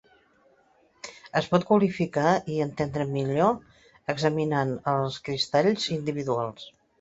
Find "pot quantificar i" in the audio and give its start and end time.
1.51-2.57